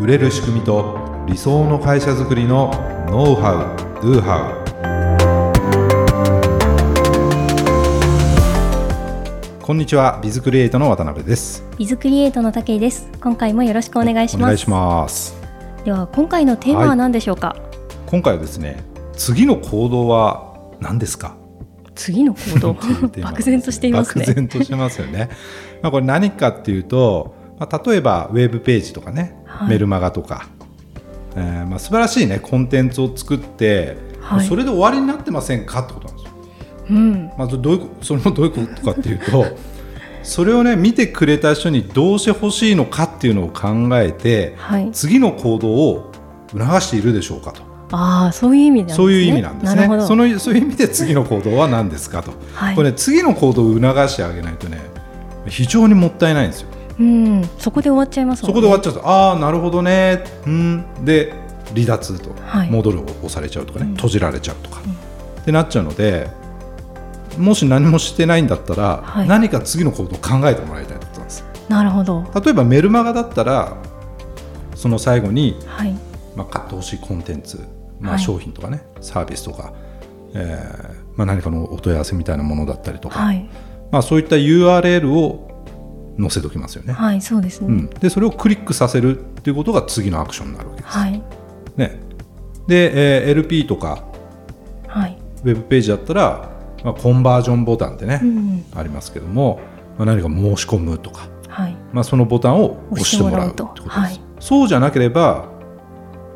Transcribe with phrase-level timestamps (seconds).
[0.00, 0.96] 売れる仕組みと
[1.26, 2.70] 理想の会社づくりの
[3.10, 4.52] ノウハウ・ドゥハ
[9.58, 9.60] ウ。
[9.60, 11.64] こんにちはビズクリエイトの渡辺です。
[11.76, 13.10] ビズクリエイトの武井です。
[13.20, 14.42] 今回もよろしくお願いします。
[14.44, 15.34] お願いします。
[15.84, 17.60] では今回のテーマは何でしょうか、はい、
[18.06, 18.84] 今回はですね
[19.14, 21.36] 次の行動は何ですか？
[21.96, 22.74] 次の行動？
[23.20, 24.24] 漠然としていますね。
[24.24, 25.28] 漠然としてますよね。
[25.82, 29.34] まあこれ何かっていうとまあ、例えばウェブページとかね、はい、
[29.66, 30.46] メルマガとか、
[31.36, 36.32] えーまあ、素晴らしい、ね、コンテンツを作って、はい、それで終わりになってませんかってことなんですよ。
[36.90, 39.44] うんまあ、どういうそれもどういうことかっていうと
[40.22, 46.12] それをね見てくれた人にどうしてほしいのかっていうのを考えて、はい、次の行動を
[46.50, 47.62] 促しているでしょうかと。
[47.90, 48.96] ああそういう意味なんですね。
[48.96, 49.86] そういう意味なんですね。
[50.06, 52.32] そのそういう意味で次の行動は何ですかと。
[52.54, 54.78] はい、これ、ね、次の行動を促してあげないとね
[55.46, 56.68] 非常にもったいないんですよ。
[57.00, 58.92] うん、そこで終わっちゃいます、ね、そこで終わっちゃう。
[58.94, 60.24] とああなるほどね。
[60.46, 60.84] うん。
[61.04, 61.32] で
[61.74, 66.28] 離脱と、はい、戻るを押されちゃうとかね、うん、閉じられちゃうとか、うん、ってなっちゃうので
[67.36, 71.44] もし何もしてないんだったら、はい、何か次の行動を考えてもらいたいと思ったんです。
[71.68, 72.24] なるほど。
[72.42, 73.76] 例えばメルマガだったら
[74.74, 75.92] その最後に、はい、
[76.34, 77.60] まあ、買ってほしいコンテンツ、
[78.00, 79.72] まあ、商品とかね、サービスとか、
[80.34, 83.32] えーまあ、何かのお問い合わせみたいなものだったりとか、
[83.90, 85.47] まあ、そういった URL を
[86.18, 86.92] 載せときますよね。
[86.92, 90.98] はい、そうですね、うん、でそれをクリックさせるっていうことが次のアクションになるわけです。
[90.98, 91.22] はい、
[91.76, 92.00] ね、
[92.66, 94.04] で、えー、LP とか、
[94.86, 96.50] はい、ウェブページだったら、
[96.84, 99.60] まあ、コンバージョンボタンってね、うん、ありますけども、
[99.96, 101.76] まあ、何か申し込むとか、はい。
[101.92, 103.96] まあ、そのボタンを押してもらうってことです。
[103.96, 105.50] はい、そうじゃなければ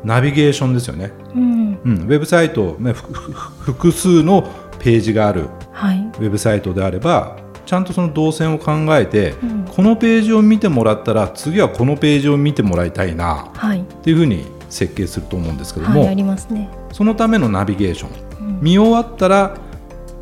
[0.03, 1.79] ナビゲーションですよね、うん。
[1.83, 2.93] うん、ウェブサイト、ね、
[3.61, 4.47] 複数の
[4.79, 18.07] ページがある、はい、ウェブサイトであればちゃんとその動線を考えて、うん、このページを見てもらったら次はこのページを見てもらいたいな、はい、っていうふうに設計すると思うんですけども、はい、ありますね、そのためのナビゲーショ
[18.41, 19.57] ン、うん、見終わったら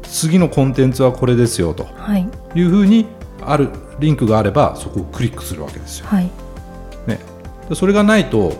[0.03, 1.87] 次のコンテンツはこれですよと
[2.55, 2.61] い。
[2.61, 3.07] うふうに
[3.41, 3.69] ある
[3.99, 6.07] リンクがあればそこをクリックするわけですよ。
[6.07, 6.25] はい、
[7.07, 7.19] ね、
[7.73, 8.53] それがないと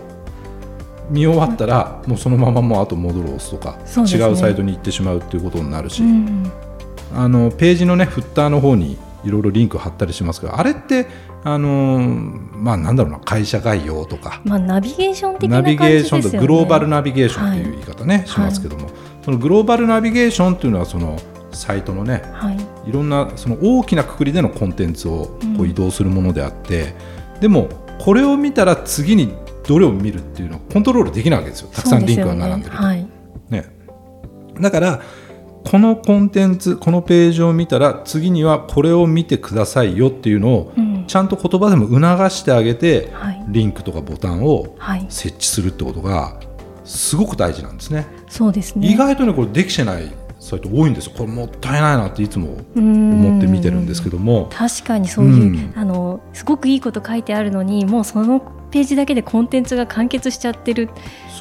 [1.10, 6.50] 見終わったらもうそのままもうあと戻る押すとか、ね、違うサイトに行ってしまうっていうことになるし、うん、
[7.14, 11.06] あのページのねフッターの方にいろいろリンク貼ったりしますがあれって
[11.44, 11.98] あの
[12.52, 21.18] まあなんだろうな会社概要とか、まあ、ナビゲーション的な、ね、ナビゲーションとグローバルナビゲーションという言い方ね、はい、しますけども、はい、そのグローバルナビゲーションというのはその
[21.52, 26.94] サイトのね、はい、いろんなその大きなくくりでのコンテンツをこう移動するものであって、
[27.34, 27.68] うん、でも
[27.98, 29.34] これを見たら次に
[29.66, 31.70] どれを見るっていうのをコントロールできないわけですよ。
[31.72, 32.82] たくさんリンクが並んでると。
[32.82, 33.08] ね、
[33.50, 33.66] ね、
[34.60, 35.02] だから
[35.64, 40.72] このコンテンツこのページを見たら次にはこれを見てくださいよっていうのを、
[41.06, 44.76] ちゃんと言葉でも促してあげて、はい、リンクとかボタンを
[45.08, 46.40] 設置するってことが
[46.84, 48.06] すごく大事なんですね。
[48.28, 48.88] そうですね。
[48.88, 51.12] 意外とねこれできてないサイト多いんですよ。
[51.16, 54.50] これもったいないなっていつも思って見てるんですけども。
[54.52, 58.40] 確かにそういう、うん、あのすごくいいこと書いてあるのにもうその
[58.72, 60.90] ページだけでコンテンツが完結しちゃってる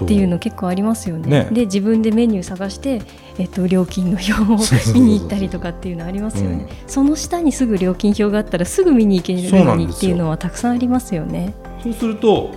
[0.04, 1.46] っていうの結構ありますよね。
[1.46, 1.50] ね。
[1.52, 3.02] で自分でメニュー探して、
[3.40, 11.56] えっと、料金の表を見に行ったりとかっていうのありますよね、うん、その下にすぐ料金表があったらすぐ見に行けるのにっていうのはたくさんありますよね。
[11.82, 12.52] そうすると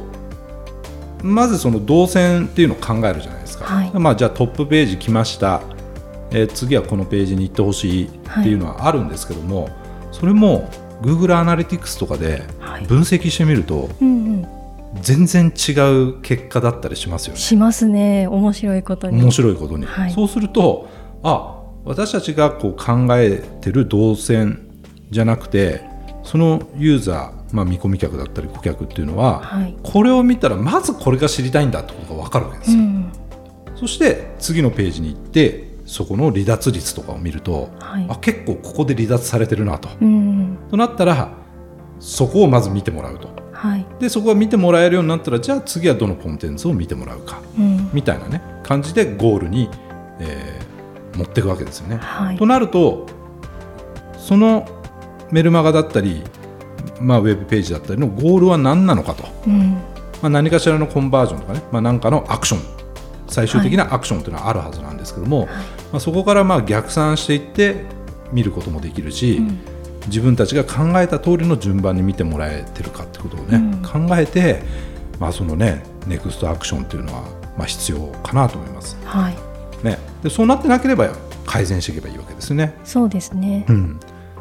[1.23, 5.63] まずその動線っていうのを考えるじゃないですか、はい、まあ、じゃあトップページ来ました、
[6.35, 8.11] えー、次はこのページに行ってほしいっ
[8.43, 9.73] ていうのはあるんですけども、はい、
[10.11, 10.69] それも
[11.01, 12.43] Google アナリティクスとかで
[12.89, 14.49] 分析してみると、はいうんうん。
[15.01, 17.41] 全然違う結果だったりしますよね。
[17.41, 18.27] しますね。
[18.27, 19.23] 面白いことに。
[19.23, 20.89] 面白いことに、はい、そうすると
[21.23, 24.69] あ私たちがこう考えてる動線
[25.11, 25.83] じゃなくて
[26.23, 32.79] そのユーザー、まあ、見込み客だったり顧客っていうのは、はい、これを見たらまずこれが知りたいんだってことが分かるわけですよ。
[32.79, 33.13] うん、
[33.77, 39.89] そして次のページに行ってそこの離脱率とかを見ると、はい、あ結構ここで離脱されてるなと。
[40.01, 41.33] うん、となったら
[42.01, 43.29] そこをまず見てもらうと。
[43.53, 49.71] はい、でそこが見てもらえるようになったらじゃあ次はどのコンテンツを見てもらうか、うん、みたいなね感じでゴールに、
[50.21, 51.97] えー、持っていくわけですよね。
[51.97, 53.07] はい、となると
[54.19, 54.67] その
[55.31, 56.23] メルマガだったり、
[57.01, 59.79] まあ、ウェブページだったりのゴールは何なのかと、うん、ま
[60.25, 62.84] あ、何かしらのコンバージョンとかね、まあ、何かのアクション
[63.35, 65.55] 最終的なアクションというのはあるはずなんですけども、はい、ま
[65.95, 67.85] あ、そこからまあ逆算していって
[68.33, 69.61] 見ることもできるし、うん。
[70.07, 74.63] 自分たちが考えた通りの順番に見てもらえてるかってことをね、うん、考えて、
[75.19, 77.23] まあ、そのねネクストアクションっていうのは、
[77.57, 78.99] まあ、必要かなと思います。
[79.05, 79.37] はい。
[79.83, 81.11] ね、でそうなってなければ
[81.47, 82.75] 改善していけばいいわけですね。
[82.85, 84.01] そうですね、うん、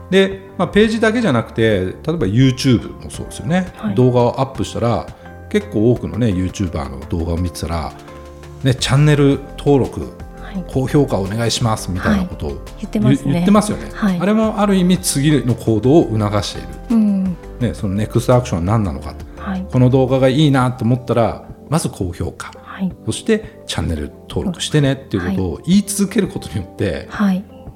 [0.09, 5.05] で、まあ、ページだけじゃなくて例えば YouTube もそうですよね、はい、動画をアップしたら
[5.49, 7.93] 結構多くのね YouTuber の動画を見てたら、
[8.63, 10.01] ね、チャンネル登録、
[10.41, 19.25] はい、高評価お願いしますみたいなことを、はい、言ってます、ね、言ってますよね、はい、あれもある意味次の行動を促している、うん、ね、そのネクストアクションは何なのかと、
[19.71, 22.51] この動画がいいなと思ったらまず高評価、
[23.05, 27.09] そしてチャンネル登録してねっていうことを言い続けることによって、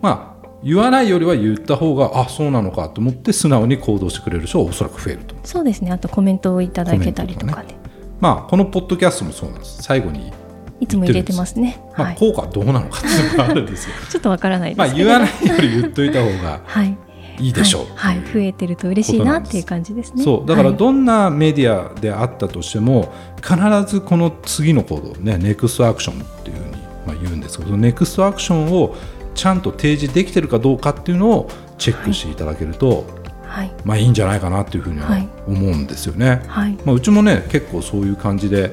[0.01, 5.35] まあ言わないよりは言った方があそうなのかと思って素直に行動してくれる人はおそらく増えると。
[5.43, 5.91] そうですね。
[5.91, 7.75] あとコメントをいただけたりとかで、ね、
[8.19, 9.83] まあこのポッドキャストもそうなんです。
[9.83, 10.33] 最後に
[10.79, 13.95] いつも入れてますね、まあ、効果はどうなのかっていうのがあるんですよ。
[14.09, 16.97] ちょっとわからないまあ言わないより言っといた方がい。
[17.39, 20.23] いでしょう、はい、はい、増えてると嬉しいなっていう感じですね。
[20.23, 20.47] そう。
[20.47, 26.71] だからどんなメディアであったとしても、必ずこの次の行動ねネクストアクションっていうふうに
[27.05, 28.95] まあ言うんですけどネクストアクションを
[29.35, 33.05] ちゃんと提示できてるかどうかっていうのをチェックしていただけると、
[33.43, 35.07] はい、まあいいんじゃないかなっていうふうには
[35.47, 36.41] 思うんですよね。
[36.47, 38.71] はい、まあ、うちもね結構そういう感じで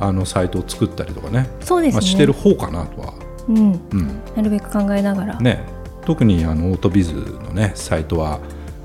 [0.00, 1.48] あのサイトを作ったりとかね。
[1.60, 3.14] そうです、ね、まあ、してる方かなとは、
[3.48, 5.60] うん、うん、なるべく考えながら、ね、
[6.04, 8.40] 特にあのオートビズのねサイトは、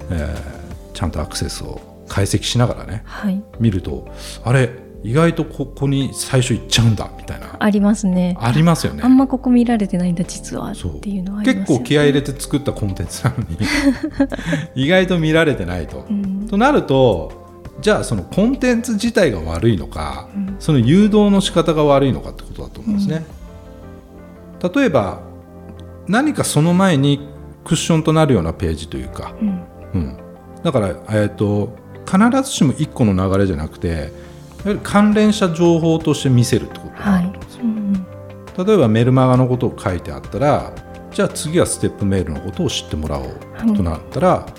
[0.09, 4.07] えー、ちゃんとアクセスを解析しながらね、はい、見ると
[4.43, 4.69] あれ
[5.03, 7.55] 意外とここに最初行っちゃうんだみたいな。
[7.57, 8.35] ありますね。
[8.39, 9.01] ありますよね。
[9.03, 10.71] あんまここ見られてないんだ実は。
[10.71, 13.57] っていうのは、ね、結構気合い入れて作ったコンテンツなのに。
[14.75, 16.05] 意外と見られてないと。
[16.09, 17.38] うん、となると
[17.81, 23.25] じゃあそのコンテンツ自体が悪いのか、うん、その誘導の仕方が悪いのかってことだと思うんですね。
[24.61, 25.21] うん、例えば
[26.07, 27.29] 何かその前に
[27.63, 29.33] クッションとなるようなページというか、
[29.93, 30.17] うん。
[30.63, 31.77] だから、えーと
[32.09, 34.11] 必ずしも1個の流れじゃなくて
[34.81, 37.71] 関連した情報として見せるってことなんですよ、はい。
[37.71, 40.73] うん、例えばメルマガのことを書いてあったら
[41.11, 44.51] じゃあ次はステップメールのことを知ってもらおうとなったら、はい、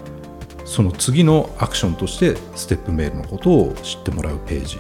[0.71, 4.79] その次のアクションとしてステップメールのことを知ってもらうページ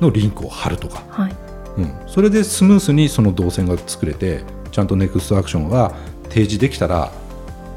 [0.00, 1.36] のリンクを貼るとか、はい。
[1.78, 4.42] うん、それでスムースにその動線が作れて
[4.72, 5.94] ちゃんとネクストアクションが
[6.24, 7.12] 提示できたら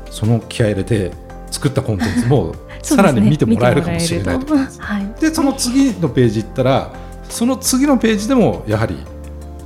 [0.10, 1.12] その気合い入れて
[1.52, 6.92] 作ったコンテンツも さらに見てもらえるかもしれないとはい、でその次のページ行ったら
[7.30, 8.98] その次のページでもやはり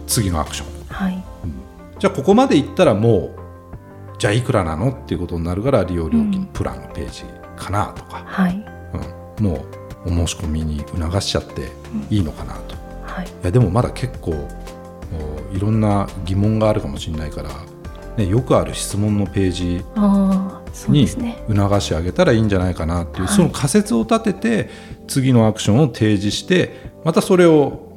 [0.05, 1.13] 次のアクション、はい。
[1.13, 1.53] うん、
[1.97, 3.43] じゃあここまで行ったらもう
[4.19, 4.89] じゃあいくらなの？
[4.89, 7.23] っていうことになるから利用料金プランのページ
[7.63, 8.65] かなとか、はい。
[9.37, 11.71] うん、もうお申し込みに促しちゃって
[12.09, 14.33] いいのかなと、うんはい、いやでもまだ結構
[15.53, 17.49] いろんな疑問があるかもしれないから、
[18.17, 19.85] ね、よくある質問のページ
[20.89, 24.69] に促し上げたらいいんじゃないかなっていう、その仮説を立てて
[25.07, 27.91] 次のアクションを提示してまたそれを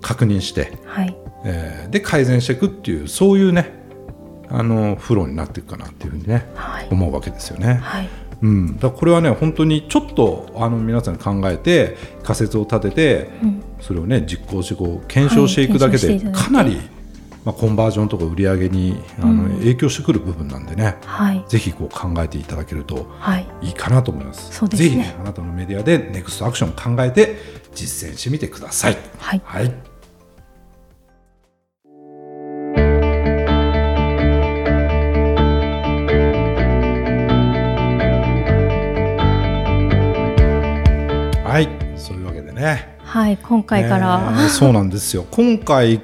[0.00, 1.16] 確認して、はい。
[1.44, 3.72] えー、で改善していくっていうそういうね
[4.48, 7.74] あのフローになっていくかなっていうふうにね、はい、思うわけですよね。
[7.74, 8.08] はい
[8.42, 16.78] うん、だこれはね本当にちょっとあの皆さん考えて仮説を立てて、うん、それをね実行してこう検証していくだけで、かなり
[17.44, 23.08] まあ、コンバージョンとか売り上げにあの、影響してくる部分なんでね、はい、ぜひこう考えていただけると
[23.62, 23.70] い。
[23.70, 24.60] いかなと思います。
[24.60, 27.36] はい、ぜひ、ね、あなたのメディアでネクストアクションを考えて
[27.74, 28.96] 実践してみてください。
[29.18, 29.64] はい、はい。
[29.64, 29.74] はい、
[42.62, 42.96] ね。
[43.04, 45.26] はい、今回から、えー、そうなんですよ。
[45.32, 46.00] 今回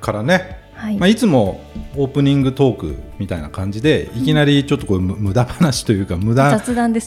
[0.00, 0.96] からね、はい。
[0.96, 1.60] まあ、いつも
[1.96, 6.60] オープニングトークみたいな感じでいきなりちょっとこう無駄話というか無駄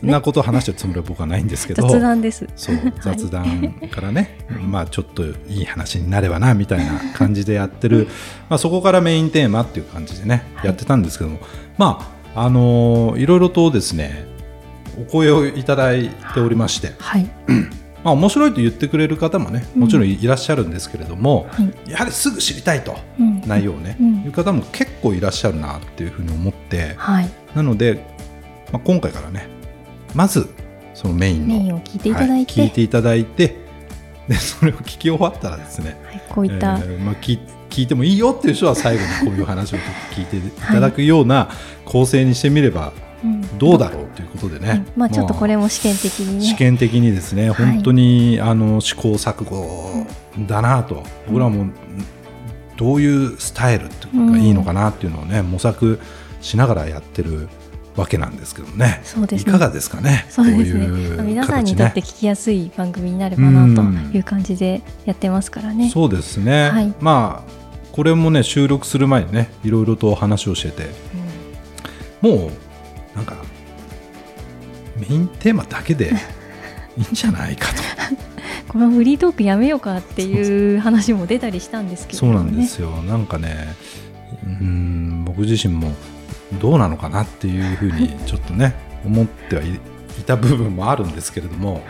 [0.03, 1.87] なことを話してるつもりは僕はないんですけど。
[1.87, 2.47] 雑談です。
[2.55, 8.07] そう 雑談からね、 まあちょっといい話になればなみたいな感じでやってる、
[8.49, 11.39] まあ、そこからメインテーマっていう感じでね、やってたんですけども。
[11.77, 11.99] ま
[12.35, 14.25] ああのー、いろいろとですね
[14.97, 17.29] お声をいただいておりまして、はい
[18.03, 28.03] まあ、面白いと言ってくれる方もねもちろんいらっしゃるんですけれども、うん、やはりすぐ知りたいと、うん、内容をね、うん、いう方も結構いらっしゃるなっていうふうに思って、はい、なので、
[28.71, 29.47] まあ、今回からね
[30.15, 30.49] まず
[30.93, 33.55] そのメインのメインを聞いていただいて、はい、聞いていただいて
[34.27, 37.39] でそれを聞き終わったらですね、はい、こういった、えー、まあ、聞
[37.69, 39.77] 聞いてもいいよっていう人は最後にこういう話を
[40.13, 41.49] 聞いていただくような
[41.85, 42.91] 構成にしてみれば
[43.57, 47.49] どうだろうということでね、まあ、ちょっとこれも試験的に、ね、試験的にですね。
[47.51, 50.05] 本当に、あの試行錯誤
[50.47, 51.67] だなと、僕らも
[52.77, 55.99] どういうスタイルがいいのかなっていうのをね、模索
[56.41, 57.47] しながらやってる
[57.95, 59.01] わけなんですけどね。
[59.03, 60.25] そうです、ね、いかがですかね？
[60.29, 60.85] そうですね。
[60.85, 65.89] う皆さんにとって聞きやすい番組になればなという感じでやってますからね。
[65.89, 66.69] そうですね。
[66.71, 67.51] はい、まあ
[67.91, 70.89] これもね収録する前にねいろいろと話をしてて、
[72.23, 72.51] うん、もう
[73.15, 73.35] なんか
[74.97, 76.11] メインテーマだけで
[76.97, 77.81] いいんじゃないかと。
[78.67, 82.89] このフリートークやめようかっていう話も出たりしたんですけど、ね、そうなんですよ。
[83.03, 83.75] なんかね
[84.45, 85.91] うん僕自身も
[86.59, 88.75] どうなのかなっていうふうにちょっとね
[89.05, 89.79] 思ってはい
[90.25, 91.83] た部分もあるんですけれども、はい、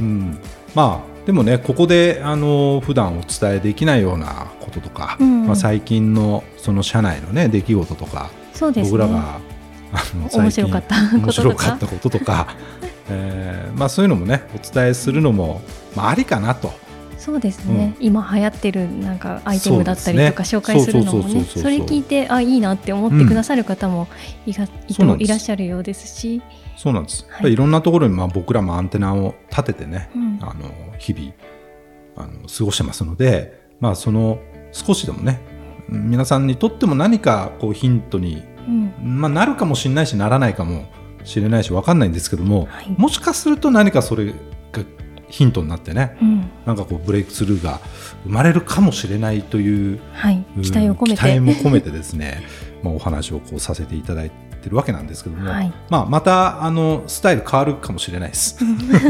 [0.00, 0.38] うん、
[0.74, 8.30] まあでもねここであの普段お伝えできないようなこととか、うん、まあ、最近のその社内のね出来事とか、
[8.74, 9.40] ね、僕らが
[10.16, 12.56] 面白かった面白かったこととか、
[13.08, 15.60] えーまあ、そういうのもねお伝えするのも、
[15.94, 16.72] まあ、ありかなと。
[17.18, 21.44] そうですね、うん、今流行ってるなんかアイテムだったりとか紹介するのもね。
[21.44, 24.08] それ聞いてあいいなって思ってくださる方も
[24.46, 26.40] いが、うん、いらっしゃるようですし。
[26.78, 31.34] そうなんです、はい、いろんなところにまあ僕らもアンテナを立ててね、うん、あの日々
[32.16, 34.38] あの過ごしてますので、まあ、その
[34.72, 35.42] 少しでもね
[35.90, 38.42] 皆さんにとっても何かこうヒントに、うん、
[39.02, 40.84] まあ、なるかもしれないしならないかも
[41.24, 44.34] しれないし分かんないんですけども、はい、もしかすると何かそれが
[45.30, 47.80] ヒントになってね、うん、なんかこうブレイクスルーが
[48.24, 51.16] 生まれるかもしれないという、はい、期待を込めて。
[51.16, 52.42] 期待も込めてですね
[52.82, 54.50] まあお話をこうさせていただいて。
[54.68, 58.58] るわけなんですけども、はい、まあ、またあのスタイル変わるかもしれないです。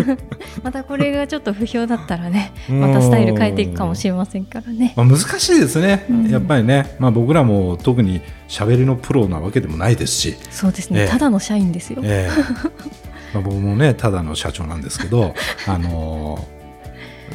[0.62, 10.37] またこれがちょっと不評だったらね またスタイル変えていくかもしれませんからね、まあ、難しいですね、うん、やっぱりね、まあ、僕らも特にしゃべりのプロなわけでもないですし。
[10.50, 15.35] そうですね、えー、ただの社員ですよ、えー、まあ、僕もねただの社長なんですけど、
[15.67, 16.47] あの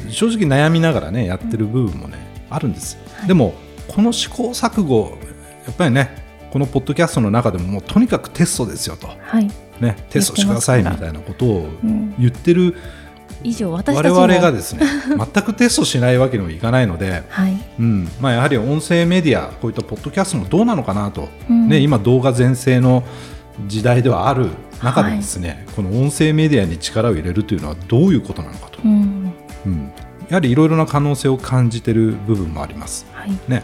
[0.08, 2.18] ー、正直悩みながらねやってる部分もね、
[2.50, 3.54] うん、あるんです、はい、でも
[3.88, 5.18] この試行錯誤
[5.66, 9.50] やっぱりねこのポッドキャストの中でももうとにかくテストですよと、はい、
[9.80, 11.70] ね、テストしてくださいみたいなことを
[12.18, 12.76] 言ってる、
[13.44, 14.82] 以上私我々がですね
[15.34, 17.58] 全くテストしないわけにもいかないので、はい。
[17.80, 18.10] うん。
[18.20, 23.04] まあ、やはり音声メディアこういったポッドキャストもどうなのかなと、うん、ね、今動画全盛の
[23.68, 24.50] 時代ではある
[24.84, 29.34] 中でですね、はい、この音声メディアに力を入れるというのはどういうことなのかと、うん、
[29.66, 29.92] うん、
[30.30, 33.06] やはりいろいろな可能性を感じている部分もあります。
[33.14, 33.32] はい。
[33.48, 33.64] ね。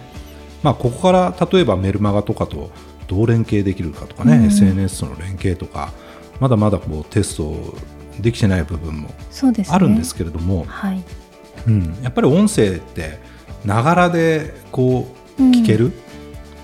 [0.64, 2.70] まあ、ここから例えばメルマガとかと
[3.08, 5.92] どう連携できるかとかね、うん、SNS との連携とか
[6.40, 7.76] まだまだこうテスト
[8.20, 9.10] できてない部分も
[9.70, 11.04] あるんですけれども、ねはい、
[11.68, 13.20] うん、やっぱり音声って
[13.66, 15.08] ながらでこ
[15.38, 15.92] う聞ける、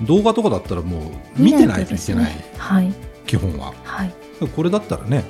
[0.02, 2.46] うん、動画とかだったらもう見てないといけない、ね。
[2.58, 2.94] はい、
[3.28, 4.14] 基本は、はい、
[4.56, 5.24] これだったらね、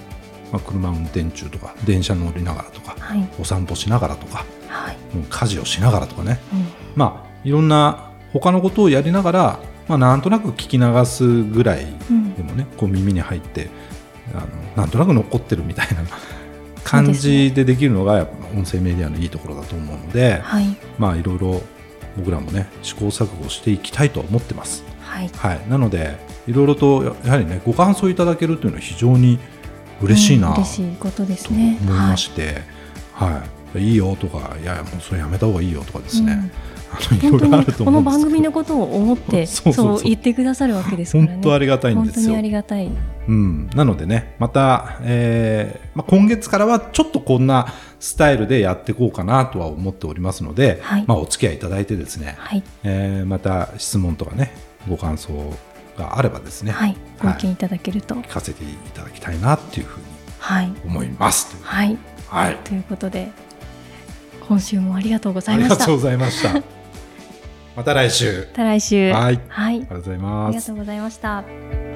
[0.51, 4.97] まあ、車運転中とか電車乗りながらとか、はい、お散歩しながらとか、はい、
[5.29, 11.85] 家事をしながらとかね、うん、まあいろんな他のことをやりながら、まあ、なんとなく聞き流すぐらい
[12.37, 13.69] でもね、うん、こう耳に入って
[14.33, 16.03] あのなんとなく残ってるみたいな
[16.83, 21.61] 感じでできるのがやっぱ音声メディアのいいところだと思うので、はい、まあいろいろ
[22.15, 24.83] 僕らもね試行錯誤していきたいと思ってます。
[25.01, 29.39] はい、はい、なのでいろいろとやはりねご感想いただけるというのは非常に
[30.01, 31.77] 嬉しいな、うん、嬉しいことですね。
[31.81, 32.61] 思いまして、
[33.13, 33.43] はい、は
[33.75, 36.51] い、いいよとかいやもうそれやめた方がいいよとかですね、うん。
[37.19, 41.31] 本当にこの番組のことを思って そう言ってくださるわけですからね。
[41.33, 42.21] 本当ありがたいんですよ。
[42.21, 42.89] 本当にありがたい。
[43.27, 54.53] うん、なのでね、また、えーまあ、今月からはちょっとこんなスタイルでやっていこうかなとは思っておりますので、はい、まあ、お付き合いいただいてですね、はい、えー、また質問とかね、
[54.87, 55.33] ご感想
[55.97, 60.05] があればですね、はい、ご意見いただけると、聞かせていただきたいなっていうふうに
[60.85, 61.57] 思います。
[61.63, 63.31] はい、はい、ということで
[64.47, 65.73] 今週もありがとうございました。
[65.73, 66.61] ありがとうございました。
[67.75, 68.47] また来週。
[68.51, 69.11] また来週。
[69.11, 69.39] はい。
[69.49, 69.75] はい。
[69.75, 70.47] ありがとうございます。
[70.47, 71.86] ありがとうございました。